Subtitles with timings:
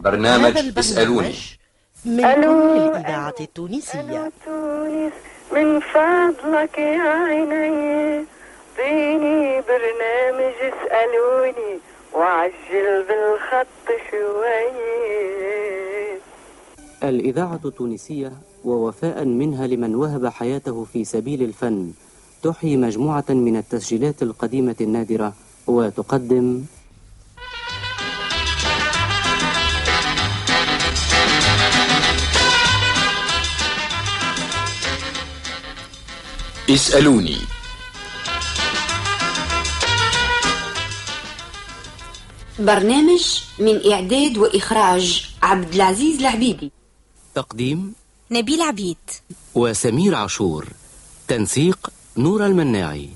[0.00, 1.34] برنامج اسألوني.
[2.04, 4.32] من ألو الإذاعة التونسية.
[4.46, 5.12] تونس
[5.52, 8.24] من فضلك يا عيني.
[8.80, 11.72] اعطيني برنامج اسألوني
[12.14, 16.18] وعجل بالخط شوية
[17.04, 18.32] الإذاعة التونسية
[18.64, 21.92] ووفاء منها لمن وهب حياته في سبيل الفن.
[22.42, 25.32] تحيي مجموعة من التسجيلات القديمة النادرة
[25.66, 26.62] وتقدم
[36.74, 37.36] اسألوني.
[42.58, 46.72] برنامج من إعداد وإخراج عبد العزيز العبيدي
[47.34, 47.94] تقديم
[48.30, 48.96] نبيل عبيد.
[49.54, 50.68] وسمير عاشور.
[51.28, 53.10] تنسيق نور المناعي.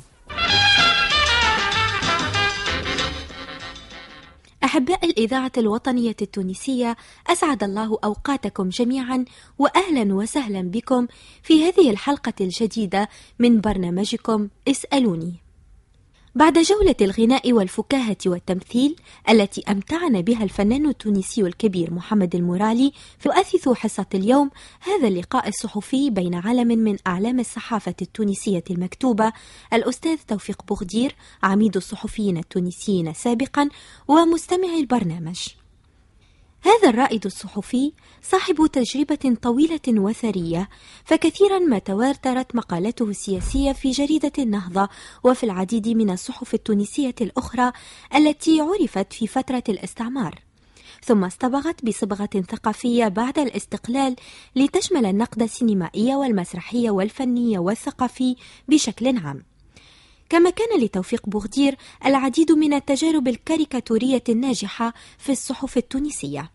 [4.75, 6.97] أحباء الإذاعة الوطنية التونسية
[7.27, 9.25] أسعد الله أوقاتكم جميعا
[9.59, 11.07] وأهلا وسهلا بكم
[11.43, 13.09] في هذه الحلقة الجديدة
[13.39, 15.44] من برنامجكم اسألوني.
[16.37, 18.97] بعد جولة الغناء والفكاهة والتمثيل
[19.31, 26.35] التي أمتعنا بها الفنان التونسي الكبير محمد المرالي تؤثث حصة اليوم هذا اللقاء الصحفي بين
[26.35, 29.33] علم من أعلام الصحافة التونسية المكتوبة.
[29.73, 33.69] الأستاذ توفيق بوغدير عميد الصحفيين التونسيين سابقا
[34.09, 35.64] ومستمع البرنامج.
[36.65, 40.69] هذا الرائد الصحفي صاحب تجربة طويلة وثرية،
[41.05, 44.89] فكثيرا ما تواترت مقالته السياسية في جريدة النهضة
[45.25, 47.73] وفي العديد من الصحف التونسية الأخرى
[48.15, 50.43] التي عرفت في فترة الاستعمار.
[51.05, 54.17] ثم اصطبغت بصبغة ثقافية بعد الاستقلال
[54.57, 58.37] لتشمل النقد السينمائي والمسرحي والفني والثقافي
[58.69, 59.43] بشكل عام.
[60.29, 61.77] كما كان لتوفيق بوغدير
[62.07, 66.54] العديد من التجارب الكاريكاتورية الناجحة في الصحف التونسية.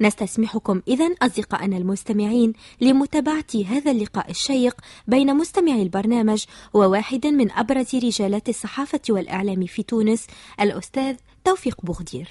[0.00, 6.44] نستسمحكم إذا أصدقائنا المستمعين لمتابعة هذا اللقاء الشيق بين مستمعي البرنامج
[6.74, 10.26] وواحد من أبرز رجالات الصحافة والإعلام في تونس
[10.60, 12.28] الأستاذ توفيق بوغدير.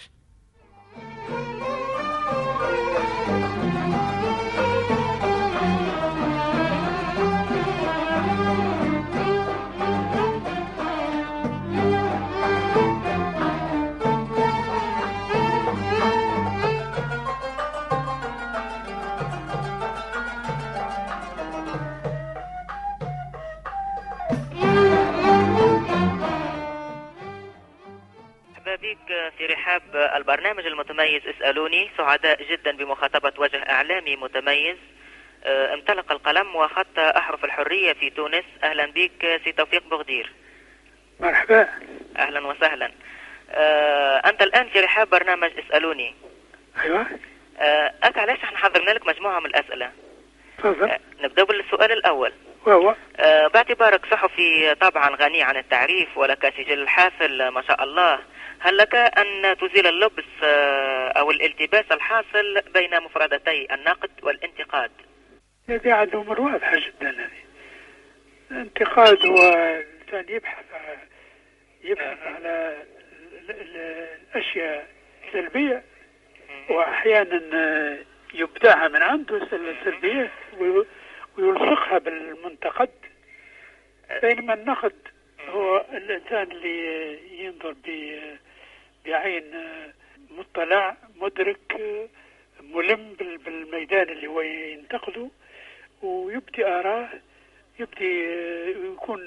[30.46, 34.78] البرنامج المتميز اسألوني سعداء جدا بمخاطبة وجه إعلامي متميز.
[35.44, 38.46] آه، امتلق القلم وخط أحرف الحرية في تونس.
[38.64, 40.32] أهلا بك سي توفيق بغدير
[41.20, 41.68] مرحبا.
[42.18, 42.92] أهلا وسهلا.
[43.50, 46.16] آه، أنت الآن في رحاب برنامج اسألوني.
[46.84, 47.06] أيوة.
[47.60, 49.92] آه، أنت علاش إحنا حضرنا لك مجموعة من الأسئلة؟
[50.58, 50.92] تفضل.
[51.22, 52.34] نبدأ بالسؤال الأول.
[52.66, 52.96] وهو؟
[53.54, 58.20] باعتبارك صحفي طبعا غني عن التعريف ولك سجل حافل ما شاء الله.
[58.60, 64.92] هل لك أن تزيل اللبس آه، أو الالتباس الحاصل بين مفردتي النقد والانتقاد؟
[65.70, 67.46] هذه أمور واضحة جدا هذه.
[68.52, 70.66] الانتقاد هو الإنسان يبحث
[71.84, 72.84] يبحث على
[73.50, 74.88] الأشياء
[75.28, 75.84] السلبية
[76.70, 77.42] وأحيانا
[78.34, 80.32] يبدعها من عنده السلبية.
[81.38, 82.90] ويلصقها بالمنتقد.
[84.22, 84.96] بينما النقد
[85.50, 87.76] هو الإنسان اللي ينظر
[89.06, 89.44] بعين
[90.32, 91.80] مطلع مدرك
[92.62, 93.14] ملم
[93.46, 95.30] بالميدان اللي هو ينتقده
[96.02, 97.10] ويبدي آراه
[97.80, 98.24] يبدي
[98.94, 99.26] يكون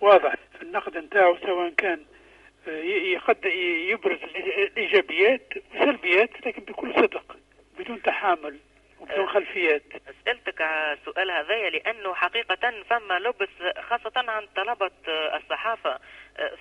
[0.00, 2.04] واضح في النقد نتاعو سواء كان
[3.90, 7.36] يبرز الإيجابيات والسلبيات لكن بكل صدق
[7.78, 8.56] بدون تحامل.
[9.10, 9.82] وبدون خلفيات.
[10.24, 13.48] سألتك السؤال هذايا لأنه حقيقة فما لبس
[13.88, 15.98] خاصة عن طلبة الصحافة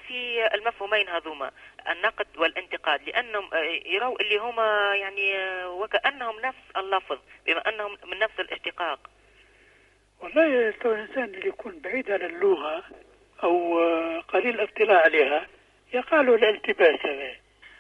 [0.08, 1.52] في المفهومين هذوما
[1.90, 3.50] النقد والانتقاد لأنهم
[3.86, 5.36] يروا اللي هما يعني
[5.66, 9.00] وكأنهم نفس اللفظ بما أنهم من نفس الاشتقاق.
[10.22, 12.84] والله الإنسان اللي يكون بعيد عن اللغة
[13.44, 13.80] أو
[14.20, 15.48] قليل الاطلاع عليها
[15.94, 17.36] يقال الالتباس هذا.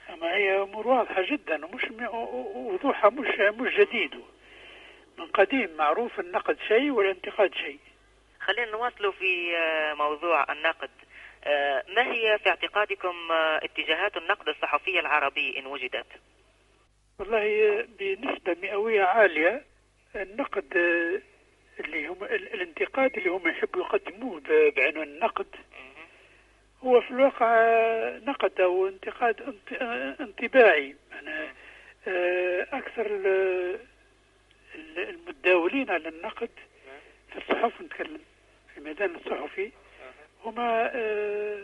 [0.09, 1.83] أما هي أمور واضحة جدا ومش
[2.56, 4.15] وضوحها مش مش جديد.
[5.17, 7.79] من قديم معروف النقد شيء والانتقاد شيء.
[8.39, 9.56] خلينا نواصلوا في
[9.97, 10.89] موضوع النقد.
[11.95, 16.07] ما هي في اعتقادكم اتجاهات النقد الصحفي العربي إن وجدت؟
[17.19, 19.63] والله بنسبة مئوية عالية
[20.15, 20.73] النقد
[21.79, 25.56] اللي هم الانتقاد اللي هم يحبوا يقدموه بعنوان النقد.
[26.83, 27.56] هو في الواقع
[28.17, 29.56] نقد أو انتقاد
[30.19, 30.95] انطباعي.
[31.19, 31.53] أنا
[32.77, 33.07] أكثر
[34.98, 36.50] المتداولين على النقد
[37.31, 38.19] في الصحف نتكلم
[38.74, 39.72] في الميدان الصحفي.
[40.45, 41.62] هما آه،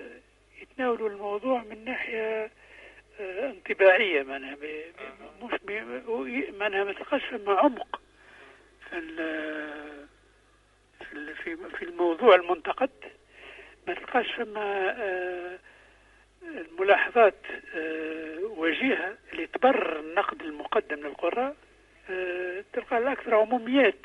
[0.62, 2.52] يتناولوا الموضوع من ناحية
[3.20, 4.58] آه، انطباعية معناها
[5.44, 5.60] مش
[6.60, 8.02] معناها ما تلقاش فما عمق
[8.90, 9.00] في
[11.78, 12.90] في الموضوع المنتقد.
[13.88, 15.60] ما تلقاش فما آه،
[16.44, 17.36] الملاحظات
[18.44, 21.56] وجيهة اللي تبرر النقد المقدم للقراء.
[22.74, 24.00] تلقى الأكثر عموميات.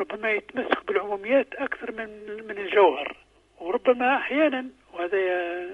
[0.00, 2.08] ربما يتمسك بالعموميات أكثر من
[2.48, 3.16] من الجوهر.
[3.60, 5.70] وربما أحيانا وهذا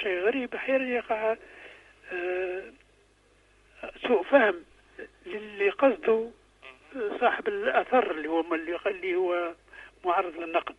[0.00, 1.36] شيء غريب أحيانا يقع
[2.12, 2.62] آه،
[4.06, 4.54] سوء فهم
[5.26, 6.30] للي قصده
[7.20, 8.54] صاحب الأثر اللي هو
[8.86, 9.54] اللي هو
[10.04, 10.76] معرض للنقد.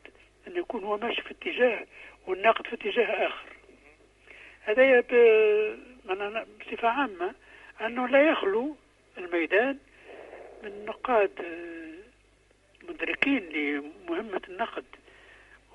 [0.48, 1.86] أن يكون هو ماشي في اتجاه
[2.28, 3.54] والناقد في اتجاه آخر.
[4.62, 5.00] هذا
[6.60, 7.34] بصفة عامة
[7.82, 8.76] أنه لا يخلو
[9.18, 9.78] الميدان
[10.64, 14.86] من نقاد آه، مدركين لمهمة النقد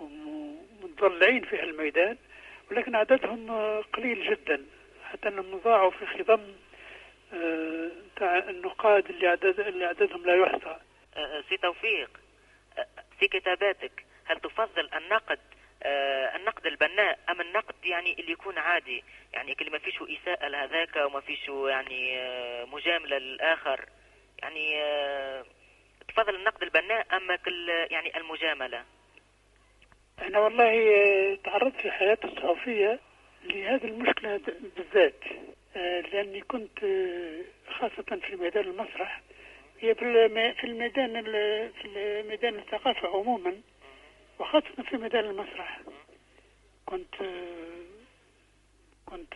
[0.00, 2.17] ومتضلعين في الميدان
[2.70, 4.64] ولكن عددهم آه، قليل جدا.
[5.05, 6.40] حتى انهم ضاعوا في خضم
[7.32, 7.90] آه،
[8.50, 10.76] النقاد اللي عدد اللي عددهم لا يحصى.
[11.49, 12.20] سي توفيق
[13.20, 15.38] في كتاباتك هل تفضل النقد
[16.37, 21.20] النقد البناء أم النقد يعني اللي يكون عادي؟ يعني اللي ما فيش إساءة لهذاك وما
[21.20, 22.19] فيش يعني
[22.67, 23.85] مجاملة للآخر.
[24.43, 25.44] يعني آه،
[26.08, 28.85] تفضل النقد البناء أما كل يعني المجاملة.
[30.23, 33.00] أنا والله آه، تعرضت في حياتي الصحفية
[33.44, 34.40] لهذه المشكلة
[34.76, 35.23] بالذات
[35.76, 36.79] آه، لأني كنت
[37.69, 39.23] خاصة في ميدان المسرح.
[39.81, 41.23] هي في الميدان
[41.82, 43.61] في ميدان الثقافة عموما
[44.38, 45.81] وخاصة في ميدان المسرح.
[46.87, 47.14] كنت
[49.06, 49.35] كنت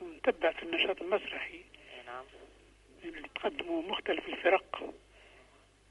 [0.00, 1.60] متبع في النشاط المسرحي.
[2.06, 2.24] نعم.
[3.08, 4.94] اللي تقدموا مختلف الفرق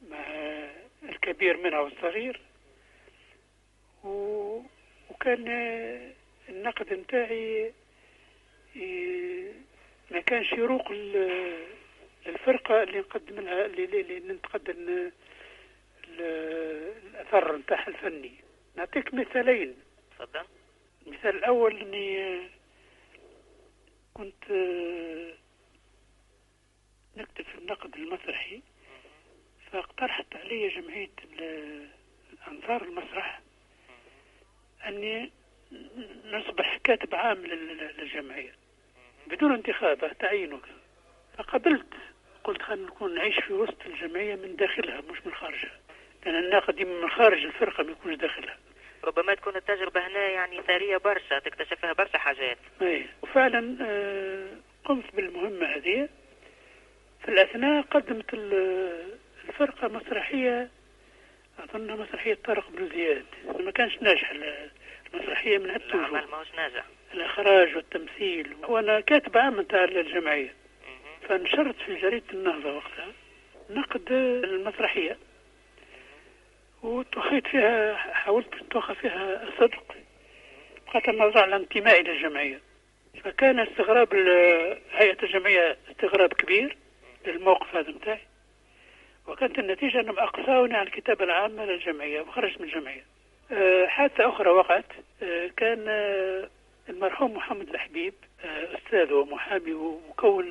[0.10, 0.26] مع
[1.04, 2.42] الكبير منها والصغير.
[4.04, 4.62] و...
[5.10, 5.48] وكان
[6.50, 7.74] النقد نتاعي
[10.12, 10.92] ما كانش يروق
[12.26, 15.12] للفرقة اللي نقدم لها اللي, اللي نتقدم
[16.10, 18.34] الأثر نتاعها الفني.
[18.76, 19.76] نعطيك مثالين.
[20.12, 20.46] تفضل.
[21.08, 22.40] المثال الأول أني
[24.14, 24.44] كنت
[27.18, 28.62] نكتب في النقد المسرحي.
[29.72, 33.42] فاقترحت علي جمعية الأنصار المسرح
[34.88, 35.32] أني
[36.26, 38.54] نصبح كاتب عام للجمعية
[39.28, 40.62] بدون انتخاب تعيينك
[41.38, 41.94] فقبلت.
[42.44, 45.80] قلت خلينا نكون نعيش في وسط الجمعية من داخلها مش من خارجها.
[46.26, 48.58] لأن الناقد من خارج الفرقة ما يكونش داخلها.
[49.04, 52.58] ربما تكون التجربة هنا يعني ثرية برشا تكتشفها برشا حاجات.
[52.82, 54.50] أي وفعلا آه،
[54.86, 56.10] قمت بالمهمة هذه.
[57.26, 60.70] في الأثناء قدمت الفرقة مسرحية
[61.60, 63.26] أظن مسرحية طارق بن زياد.
[63.60, 64.34] ما كانش ناجح
[65.14, 65.96] المسرحية من هالتوجه.
[65.96, 66.84] العمل ماهوش ناجح.
[67.14, 68.56] الإخراج والتمثيل.
[68.68, 70.54] وأنا كاتب عام نتاع الجمعية.
[71.30, 73.08] فنشرت في جريدة النهضة وقتها
[73.70, 75.18] نقد المسرحية.
[76.84, 79.96] وتوخيت فيها حاولت نتوخى فيها الصدق.
[80.88, 82.60] بقات النظر على انتمائي للجمعية.
[83.24, 84.14] فكان استغراب
[84.92, 86.78] هيئة الجمعية استغراب كبير.
[87.28, 88.20] للموقف هذا نتاعي
[89.28, 93.04] وكانت النتيجة أنهم أقصاوني على الكتابة العامة للجمعية وخرجت من الجمعية.
[93.52, 94.86] أه حادثة أخرى وقعت.
[95.24, 96.50] أه كان أه
[96.90, 98.14] المرحوم محمد الحبيب
[98.46, 100.46] أستاذ ومحامي ومكون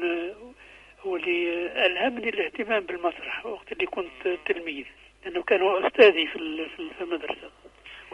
[1.01, 4.85] هو اللي ألهمني الاهتمام بالمسرح وقت اللي كنت تلميذ
[5.25, 7.51] لأنه كان هو أستاذي في المدرسة.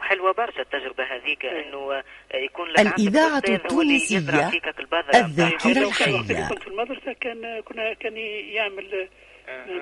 [0.01, 1.69] وحلوة برشا التجربة هذيك إيه.
[1.69, 2.03] إنه
[2.35, 6.49] يكون لك الإذاعة التونسية الذاكرة الحية.
[6.49, 9.09] كنت في المدرسة كان كنا كان يعمل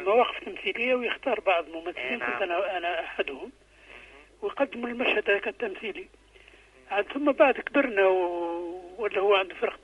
[0.06, 2.42] مواقف تمثيلية ويختار بعض الممثلين كنت نعم.
[2.42, 3.52] أنا أنا أحدهم.
[4.42, 6.06] ويقدموا المشهد هذاك التمثيلي.
[6.90, 8.06] عاد ثم بعد كبرنا
[8.98, 9.78] ولا هو عنده فرقة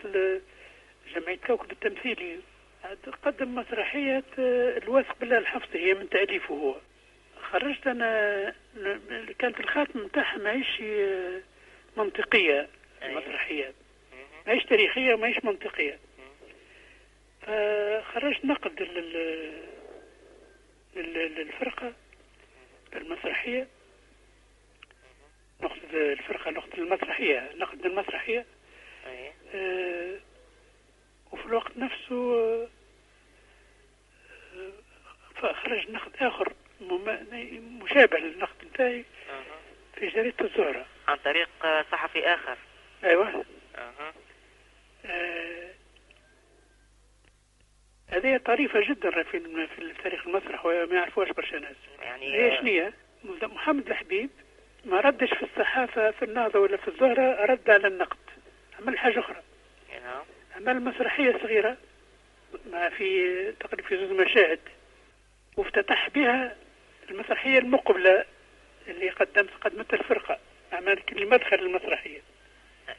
[1.15, 2.41] جمعية كوكب التمثيلي.
[2.85, 4.25] عاد قدم مسرحية
[4.83, 6.75] الواثق بالله الحفصي هي من تأليفه هو.
[7.55, 8.55] خرجت أنا
[9.39, 10.81] كانت الخاتمة نتاعها ماهيش
[11.97, 12.69] منطقية
[13.03, 13.73] المسرحية.
[14.47, 15.99] ماهيش تاريخية وماهيش منطقية.
[17.43, 18.83] فخرجت نقد
[20.97, 21.93] للفرقة
[22.97, 23.69] المسرحية
[25.61, 28.47] نقد الفرقة نقد المسرحية نقد المسرحية.
[29.55, 30.19] آه
[31.33, 32.69] وفي الوقت نفسه آه
[35.35, 36.53] فخرج نقد آخر.
[37.83, 39.05] مشابه للنقد نتاعي
[39.97, 40.87] في جريدة الزهرة.
[41.09, 41.49] عن طريق
[41.93, 42.57] صحفي آخر.
[43.05, 43.45] أيوة.
[43.77, 43.93] أه.
[45.07, 45.71] آه
[48.09, 51.77] هذه طريفة جدا في في تاريخ المسرح وما يعرفوهاش برشا ناس.
[52.03, 52.93] يعني هي شنيا
[53.43, 54.31] محمد الحبيب
[54.85, 58.17] ما ردش في الصحافة في النهضة ولا في الزهرة رد على النقد.
[58.81, 59.43] عمل حاجة أخرى.
[60.57, 61.77] عمل مسرحية صغيرة
[62.71, 64.61] ما في تقريبا في زوج مشاهد
[65.57, 66.57] وافتتح بها
[67.11, 68.25] المسرحية المقبلة
[68.89, 70.39] اللي قدمت قدمت الفرقة
[70.73, 72.21] عمل المدخل المسرحية.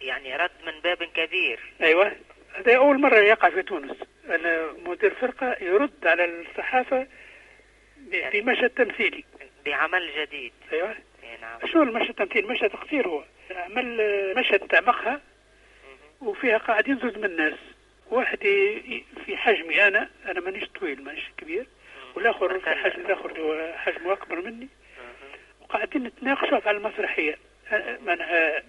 [0.02, 1.60] يعني رد من باب كبير.
[1.82, 2.12] أيوة.
[2.54, 3.98] هذا أول مرة يقع في تونس.
[4.30, 7.08] أنا مدير فرقة يرد على الصحافة
[8.34, 9.24] بمشهد تمثيلي
[9.66, 10.54] بعمل جديد.
[10.74, 10.96] أيوة.
[11.42, 11.72] نعم.
[11.72, 13.24] شو المشهد التمثيل مشهد قصير هو.
[13.52, 13.98] عمل
[14.38, 15.20] مشهد تاع مقهى
[16.22, 17.60] وفيها قاعدين زوج من الناس.
[18.12, 18.38] واحد
[19.26, 21.68] في حجمي أنا أنا مانيش طويل مانيش كبير.
[22.16, 24.68] والآخر في حجم الآخر حجمه أكبر مني.
[25.62, 27.38] وقاعدين نتناقشوا على المسرحية.
[28.08, 28.18] من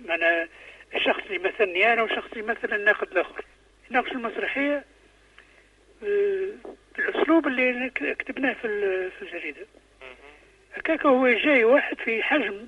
[0.09, 0.49] من
[0.95, 3.45] الشخص اللي مثلني أنا والشخص اللي مثل الناقد الآخر.
[3.91, 4.85] ناقش المسرحية
[6.05, 6.49] آه،
[6.97, 9.67] بالاسلوب اللي كتبناه في في الجريدة.
[10.75, 12.67] هكاك هو جاي واحد في حجم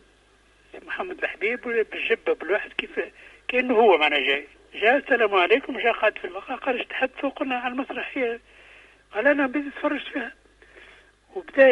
[0.86, 3.00] محمد الحبيب بالجبة بالواحد كيف
[3.48, 4.46] كأنه هو معنا جاي.
[4.74, 5.78] جاء السلام عليكم.
[5.78, 8.40] جاء قاعد في المقهى قال تحدثوا قلنا على المسرحية؟
[9.14, 10.32] قال أنا بدي اتفرج فيها.
[11.38, 11.70] وبدا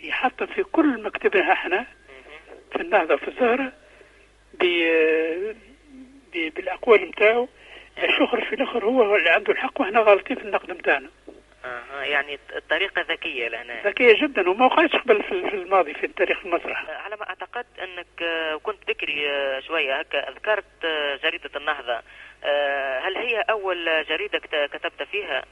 [0.00, 1.86] يحطم في كل مكتبنا إحنا
[2.72, 3.72] في النهضة في الزهرة
[6.34, 7.48] بالأقوال نتاعو.
[7.98, 11.10] الشخر في الآخر هو اللي عنده الحق وإحنا غالطين في النقد نتاعنا.
[11.64, 16.88] آه يعني الطريقة ذكية لنا ذكية جدا وما وقعتش قبل في الماضي في تاريخ المسرح.
[16.88, 20.30] على ما أعتقد أنك آه، كنت بكري آه، شوية هكا.
[20.30, 22.02] ذكرت آه، جريدة النهضة.
[23.06, 25.42] هل هي أول جريدة كتبت فيها؟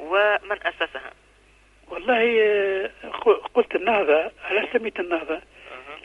[0.00, 1.10] ومن أسسها؟
[1.88, 2.90] والله
[3.54, 5.40] قلت النهضة على سميت النهضة.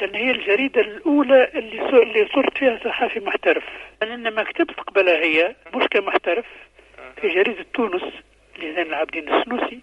[0.02, 3.64] لأن هي الجريدة الأولى اللي اللي صرت فيها صحافي محترف.
[4.02, 6.46] لأن ما كتبت قبلها هي مش كمحترف
[7.22, 8.04] في جريدة تونس
[8.58, 9.80] لزين العابدين السنوسي.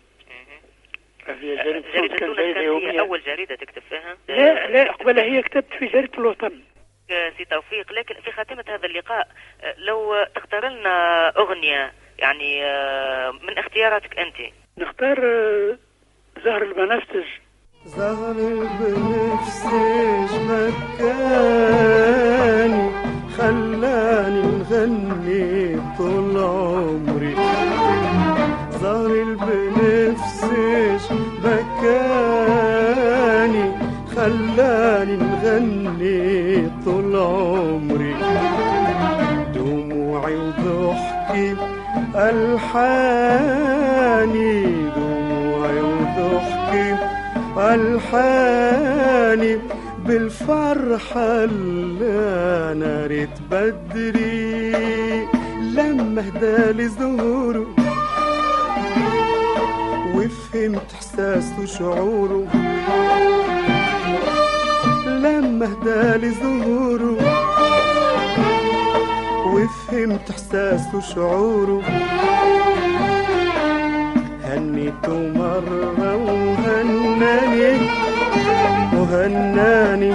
[1.28, 6.18] جريدة تونس كانت هي أول جريدة تكتب فيها؟ لا لا قبلها هي كتبت في جريدة
[6.18, 6.60] الوطن.
[7.38, 7.92] سي توفيق.
[7.92, 9.28] لكن في خاتمة هذا اللقاء
[9.76, 11.92] لو تختار لنا أغنية
[12.22, 12.50] يعني
[13.46, 14.36] من اختياراتك أنت؟
[14.78, 15.18] نختار
[16.44, 17.28] زهر البنفسج
[17.86, 21.72] زهر البنفسج مكاني
[23.36, 27.34] خلاني نغني طول عمري.
[28.70, 31.04] زهر البنفسج
[31.44, 32.84] مكاني
[34.16, 38.14] خلاني نغني طول عمري.
[39.54, 41.48] دموعي وضحكي
[42.14, 44.02] ألحاني
[44.96, 46.96] دموعي وضحكي
[47.58, 49.52] ألحاني
[50.06, 52.12] بالفرحة اللي
[52.72, 54.76] أنا ريت بدري.
[55.74, 57.66] لما هدالي زهوره
[60.14, 62.46] وفهمت إحساسه وشعوره.
[65.06, 67.16] لما هدالي زهوره
[69.62, 71.82] وفهمت احساسه وشعوره
[74.44, 77.76] هنيته مرة وهناني
[78.96, 80.12] وهناني.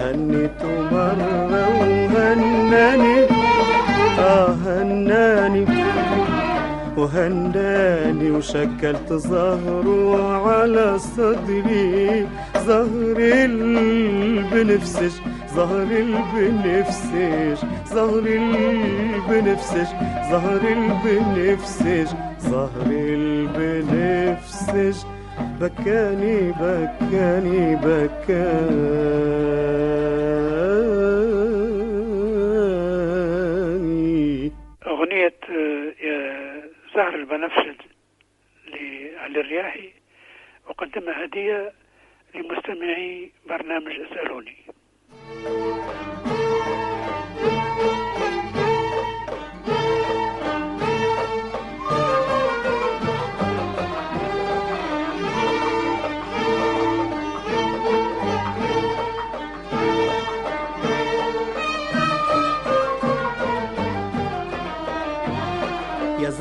[0.00, 3.18] هنيته مرة وهناني
[4.18, 5.64] آه هناني.
[6.96, 12.26] وهناني وشكلت ظهره على صدري.
[12.66, 15.12] ظهر البنفسج
[15.54, 19.86] ظهر البنفسج ظهر البنفسج
[20.30, 22.08] ظهر البنفسج
[22.40, 24.96] ظهر البنفسج.
[25.60, 28.82] بكاني بكاني بكاني.
[34.86, 35.34] أغنية
[36.94, 37.76] زهر البنفسج
[38.68, 39.90] لعلي الرياحي
[40.68, 41.72] أقدمها هدية
[42.34, 44.56] لمستمعي برنامج أسألوني.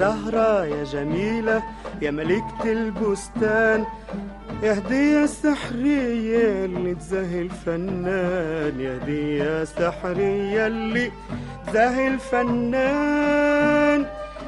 [0.01, 1.63] زهرة يا جميلة
[2.01, 3.85] يا ملكة البستان.
[4.63, 11.11] يا هدية سحرية اللي تزهي الفنان يا هدية سحرية اللي
[11.67, 14.05] تزهي الفنان.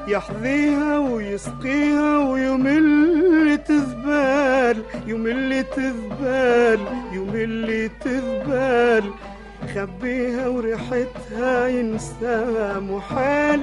[0.07, 6.79] يحظيها ويسقيها ويمل تذبال يمل تذبال
[7.13, 9.03] يمل تذبال
[9.75, 13.61] يخبيها وريحتها ينساها محال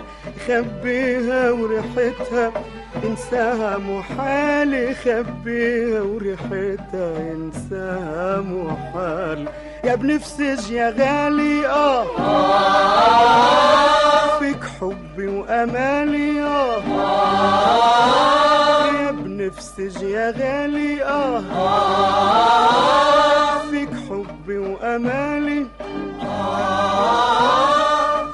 [0.49, 2.53] يخبيها وريحتها
[3.05, 9.49] ينساها محال يخبيها وريحتها ينساها محال.
[9.85, 12.05] يا بنفسج يا غالي آه.
[14.39, 16.83] فيك حبي وأمالي آه.
[19.05, 21.43] يا بنفسج يا غالي آه.
[24.51, 25.67] حبي وأمالي.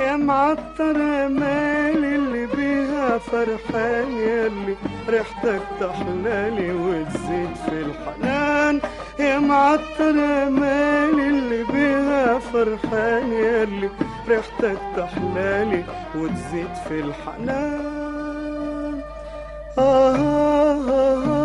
[0.00, 0.96] يا معطر
[1.26, 4.76] أمالي اللي بيها فرحان يلي
[5.08, 8.80] ريحتك تحلالي وتزيد في الحنان.
[9.18, 13.90] يا معطر أمالي اللي بيها فرحان يلي
[14.28, 18.26] ريحتك تحلالي وتزيد في الحنان.
[19.78, 21.35] آه آه آه.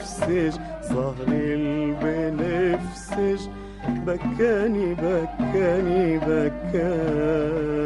[0.00, 0.60] البنفسج
[0.92, 3.40] ظهر البنفسج.
[3.88, 7.80] بكاني بكاني بكاني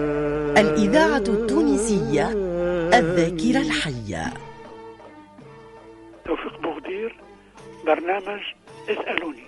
[0.61, 2.28] الإذاعة التونسية
[2.99, 4.33] الذاكرة الحية.
[6.25, 7.16] توفيق بوغدير
[7.87, 8.40] برنامج
[8.88, 9.44] اسألوني.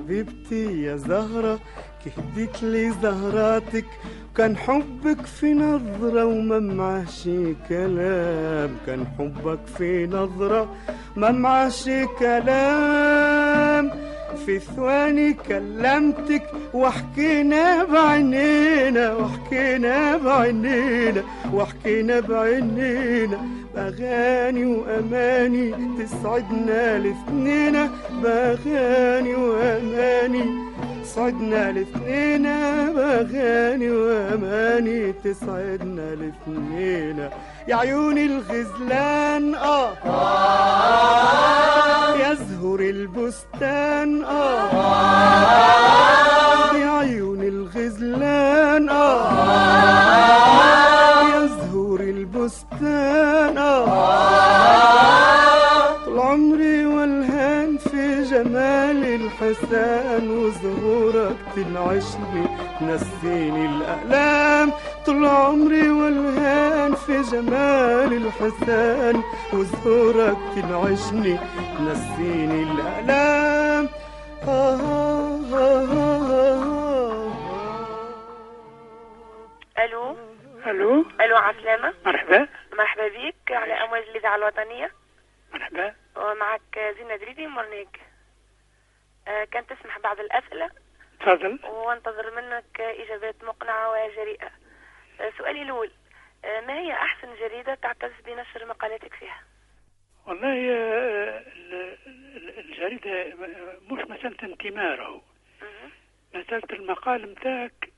[0.00, 1.60] حبيبتي يا زهرة
[2.04, 3.84] كهديت لي زهراتك.
[4.36, 7.28] كان حبك في نظرة وما معاش
[7.68, 8.70] كلام.
[8.86, 10.68] كان حبك في نظرة
[11.16, 13.49] ما معاش كلام.
[14.46, 16.42] في ثواني كلمتك
[16.74, 21.22] وحكينا بعينينا وحكينا بعينينا
[21.54, 23.38] وحكينا بعينينا.
[23.74, 27.90] بأغاني وأماني تسعدنا الاثنين
[28.22, 30.69] بأغاني وأماني
[31.10, 32.42] تسعدنا الاثنين
[32.94, 37.28] بأغاني وأماني تسعدنا الاثنين.
[37.68, 39.92] يا عيوني الغزلان آه.
[42.16, 44.70] يزهر البستان آه.
[46.76, 49.30] يا عيون الغزلان آه.
[51.36, 53.84] يزهر البستان آه.
[56.04, 59.09] طول عمري والهان في جمال
[59.44, 62.44] الحسان وزهورك تنعشني
[62.80, 64.72] تنسيني الألام
[65.06, 69.22] طول عمري والهان في جمال الحسان
[69.52, 71.38] وزهورك تنعشني
[71.78, 73.88] تنسيني الألام
[74.48, 77.32] آه آه آه
[79.84, 80.16] ألو؟
[80.66, 82.48] ألو؟ ألو عسلامة؟ مرحبا.
[82.78, 84.90] مرحبا بك على امواج الإذاعة الوطنية؟
[85.54, 85.94] مرحبا.
[86.16, 87.88] ومعك زينة دريدي مرنيك.
[87.96, 88.09] آه،
[89.26, 90.70] كان تسمح بعض الأسئلة.
[91.20, 91.58] تفضل.
[91.64, 94.50] وانتظر منك إجابات مقنعة وجريئة.
[95.20, 95.90] آه، سؤالي الأول
[96.44, 99.42] آه، ما هي أحسن جريدة تعتز بنشر مقالاتك فيها؟
[100.26, 105.20] والله آه، ال- ال- الجريدة آه، مش مسألة انتماء راهو
[106.34, 107.92] مسألة المقال متاعك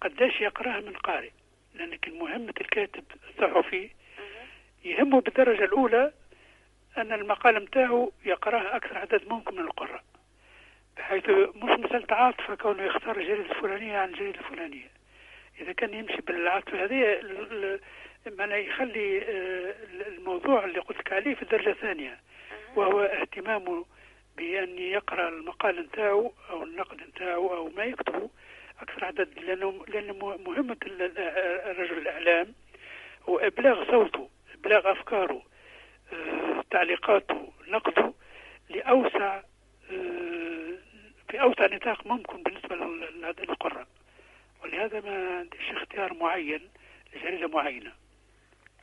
[0.00, 1.30] قداش يقراه من قارئ.
[1.74, 3.90] لأنك مهمة الكاتب الصحفي.
[4.84, 6.12] يهمه بالدرجة الأولى
[6.96, 10.04] أن المقال متاعه يقراه أكثر عدد ممكن من القراء.
[10.98, 14.86] بحيث مش مسألة عاطفة كونه يختار الجريدة الفلانية عن الجريدة الفلانية.
[15.60, 17.52] إذا كان يمشي بالعاطفة هذه ال-
[18.26, 19.74] ال- معناه يخلي آه،
[20.08, 22.18] الموضوع اللي قلت لك عليه في الدرجة الثانية
[22.76, 23.84] وهو اهتمامه
[24.36, 28.30] بأن يقرأ المقال نتاعو أو النقد نتاعو أو ما يكتبه
[28.80, 31.18] أكثر عدد لأنه لأن مهمة ال- ال-
[31.70, 32.54] الرجل الإعلام
[33.28, 35.42] هو إبلاغ صوته إبلاغ أفكاره
[36.12, 38.12] آه، تعليقاته نقده
[38.70, 39.36] لأوسع
[39.92, 40.37] آه،
[41.30, 43.86] في أوسع نطاق ممكن لل- للقراء
[44.62, 46.70] ولهذا ما عنديش اختيار معين
[47.14, 47.92] لجريدة معينة.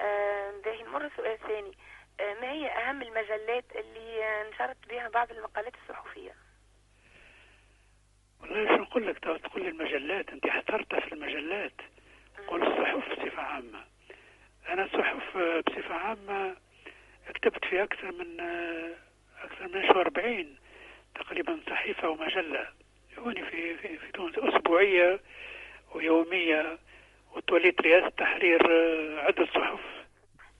[0.01, 0.83] آه، باهي.
[0.83, 1.71] نمر سؤال ثاني.
[2.19, 6.31] آه، ما هي أهم المجلات اللي نشرت بها بعض المقالات الصحفية؟
[8.41, 10.29] والله شو نقول لك؟ تقول لي المجلات.
[10.29, 11.73] أنت حصرتها في المجلات.
[12.47, 13.83] قول الصحف بصفة عامة.
[14.69, 16.55] أنا الصحف آه، بصفة عامة
[17.33, 18.93] كتبت في أكثر من آه،
[19.43, 20.57] أكثر من 40
[21.15, 22.67] تقريبا صحيفة ومجلة.
[23.17, 24.35] هوني في في, في تونس.
[24.37, 25.19] أسبوعية
[25.95, 26.77] ويومية.
[27.35, 29.79] وتوليت رئاسة تحرير آه، عدة صحف.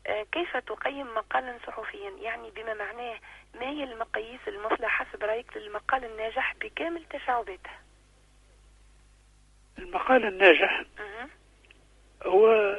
[0.07, 3.19] آه، كيف تقيم مقالا صحفيا؟ يعني بما معناه
[3.55, 7.69] ما هي المقاييس المثلى حسب رأيك للمقال الناجح بكامل تشعباته
[9.79, 11.29] المقال الناجح مهم.
[12.23, 12.75] هو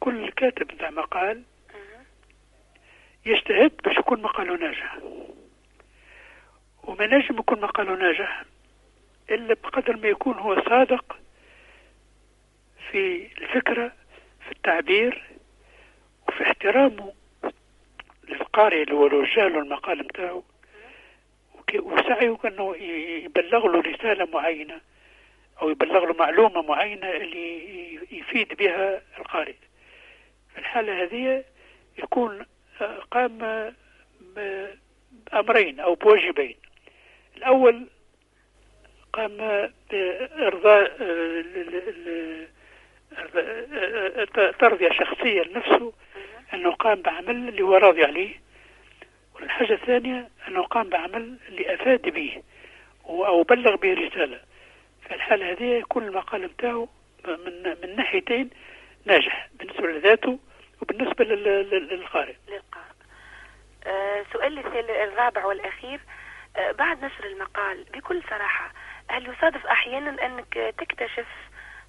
[0.00, 1.42] كل كاتب بتاع مقال
[1.74, 2.04] مهم.
[3.26, 4.98] يجتهد باش يكون مقاله ناجح.
[6.86, 8.44] وما نجم يكون مقاله ناجح
[9.30, 11.16] إلا بقدر ما يكون هو صادق
[12.90, 13.92] في الفكرة
[14.46, 15.22] في التعبير
[16.28, 17.12] وفي احترامه
[18.28, 20.42] للقارئ اللي هو له المقال بتاعه
[21.54, 24.80] وك- وسعيه إنه ي- يبلغ له رسالة معينة
[25.62, 29.54] أو يبلغ له معلومة معينة اللي يفيد بها القارئ.
[30.52, 31.44] في الحالة هذه
[31.98, 32.46] يكون
[32.80, 33.38] آه، قام
[35.32, 36.56] بأمرين أو بواجبين.
[37.36, 37.86] الأول
[39.12, 39.36] قام
[39.90, 40.96] بإرضاء
[44.58, 45.92] ترضية شخصية لنفسه
[46.54, 48.34] أنه قام بعمل اللي هو راضي عليه.
[49.34, 52.42] والحاجة الثانية أنه قام بعمل اللي أفاد به
[53.06, 54.40] أو بلغ به رسالة
[55.08, 56.88] في الحالة هذه يكون المقال بتاعه
[57.28, 58.50] من من ناحيتين
[59.04, 60.38] ناجح بالنسبة لذاته
[60.82, 62.34] وبالنسبة لل- لل- للقارئ.
[62.48, 62.86] للقارئ.
[63.86, 64.58] آه، سؤال
[64.90, 66.00] الرابع والأخير.
[66.78, 68.72] بعد نشر المقال بكل صراحة
[69.08, 71.26] هل يصادف أحيانا أنك تكتشف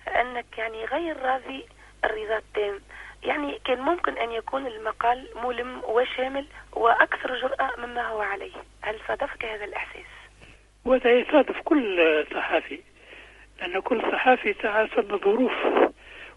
[0.08, 1.66] أنك يعني غير راضي
[2.06, 2.80] الرضا التام
[3.24, 9.46] يعني كان ممكن أن يكون المقال ملم وشامل وأكثر جرأة مما هو عليه هل صادفك
[9.46, 10.06] هذا الإحساس؟
[10.86, 12.80] وهذا يصادف كل صحافي
[13.60, 15.54] لأن كل صحافي ساعة ثم ظروف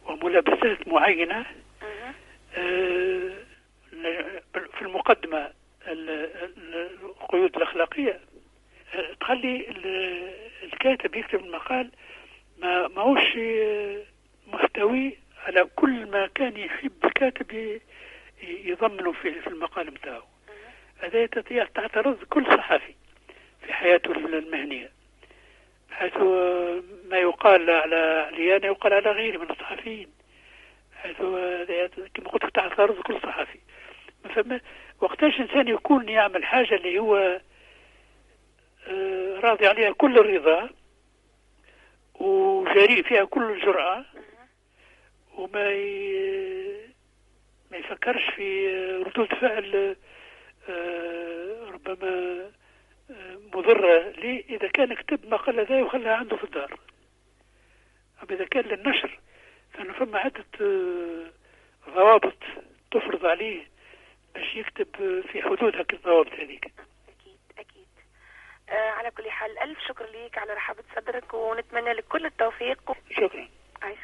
[0.07, 1.47] وملابسات معينة.
[2.57, 3.31] آه،
[4.79, 5.51] في المقدمة
[5.87, 6.11] ال-
[6.45, 8.21] ال- القيود الأخلاقية.
[9.21, 11.91] تخلي ال- الكاتب يكتب المقال
[12.59, 13.39] ما ماهوش
[14.47, 17.81] محتوي على كل ما كان يحب الكاتب
[18.43, 20.27] يضمنه في المقال بتاعه.
[20.99, 21.27] هذا
[21.75, 22.95] تعترض كل صحفي
[23.67, 24.91] في حياته المهنية.
[25.91, 26.17] حيث
[27.11, 30.09] ما يقال على علي أنا يقال على غيري من الصحفيين.
[30.97, 31.17] حيث
[32.15, 33.59] كما قلت تعترض كل صحفي.
[34.25, 34.61] ما فما
[35.01, 37.41] وقتاش إنسان يكون يعمل حاجة اللي هو
[38.89, 40.71] آه، راضي عليها كل الرضا
[42.15, 44.05] وجريء فيها كل الجرأة
[45.35, 46.91] وما ي...
[47.71, 48.69] ما يفكرش في
[49.07, 49.97] ردود فعل
[50.69, 52.51] آه، ربما
[53.11, 54.11] آه، مضرة.
[54.11, 56.79] ليه؟ إذا كان كتب مقالة ذا وخلاها عنده في الدار.
[58.23, 59.19] أما إذا كان للنشر
[59.73, 61.27] فأنا فما عدة آه،
[61.95, 62.37] ضوابط
[62.91, 63.67] تفرض عليه
[64.35, 66.65] باش يكتب آه، في حدود هكذا الضوابط هذيك.
[67.09, 67.87] أكيد أكيد.
[68.69, 72.93] آه على كل حال ألف شكر ليك على رحابة صدرك ونتمنى لك كل التوفيق.
[73.11, 73.49] شكرا.
[73.83, 73.99] عايش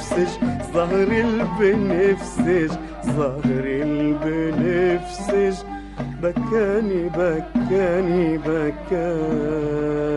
[0.00, 0.32] البنفسج
[0.74, 2.72] ظهر البنفسج
[3.06, 5.56] ظهر البنفسج
[6.22, 10.09] بكاني بكاني بكاني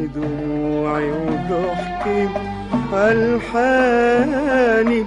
[0.07, 2.29] دموعي وضحكي
[2.95, 5.01] ألحاني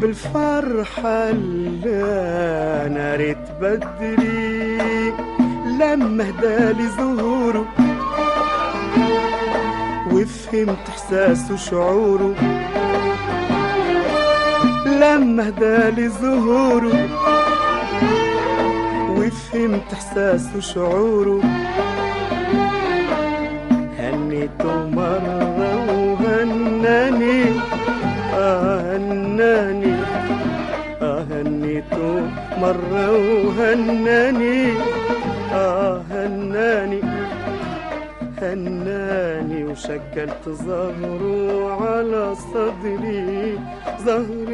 [0.00, 2.02] بالفرحة اللي
[2.86, 5.12] أنا ريت بدري.
[5.80, 7.64] لما هدالي ظهوره
[10.22, 12.34] وفهمت احساسه وشعوره.
[14.86, 17.08] لما هدالي ظهوره.
[19.16, 21.40] وفهمت احساسه وشعوره.
[23.98, 27.42] هنيته مرة وهناني.
[28.34, 29.94] آه هناني
[31.02, 32.30] آه هنيته
[32.60, 34.91] مرة وهناني.
[39.72, 43.58] وشكلت زهره على صدري.
[43.98, 44.50] زهر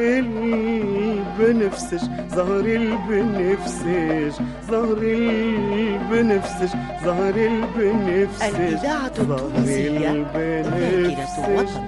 [0.79, 4.35] البنفسج زهر البنفسج
[4.71, 6.73] زهر البنفسج
[7.05, 8.55] زهر البنفسج.
[8.55, 11.85] الإذاعة التونسية ذاكرة الوطن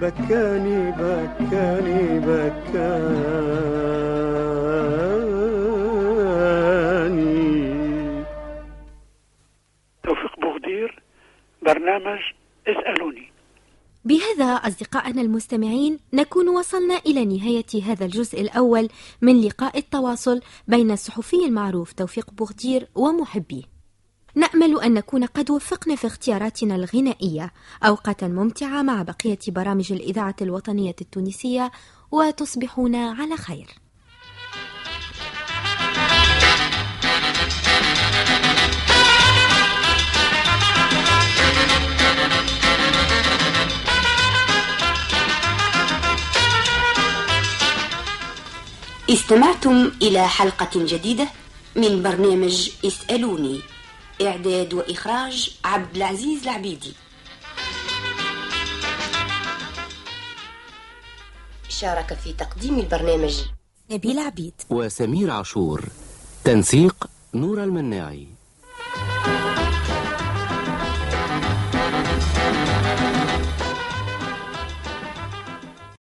[0.00, 3.28] بكاني بكاني بكاني.
[10.04, 11.02] توفيق بوغدير
[11.62, 12.20] برنامج
[12.68, 13.32] اسألوني.
[14.04, 18.88] بهذا أصدقائنا المستمعين نكون وصلنا إلى نهاية هذا الجزء الأول
[19.22, 23.62] من لقاء التواصل بين الصحفي المعروف توفيق بوغدير ومحبيه.
[24.34, 27.52] نأمل أن نكون قد وفقنا في اختياراتنا الغنائية
[27.82, 31.70] أوقاتا ممتعة مع بقية برامج الإذاعة الوطنية التونسية
[32.10, 33.66] وتصبحون على خير.
[49.10, 51.28] استمعتم إلى حلقة جديدة
[51.76, 53.60] من برنامج اسألوني.
[54.22, 56.92] إعداد وإخراج عبد العزيز العبيدي.
[61.68, 63.40] شارك في تقديم البرنامج.
[63.90, 64.54] نبيل عبيد.
[64.70, 65.84] وسمير عاشور.
[66.44, 68.37] تنسيق نور المناعي.